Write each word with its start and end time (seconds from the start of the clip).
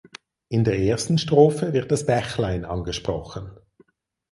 In 0.49 0.63
der 0.63 0.79
ersten 0.79 1.19
Strophe 1.19 1.73
wird 1.73 1.91
das 1.91 2.07
Bächlein 2.07 2.65
angesprochen. 2.65 3.51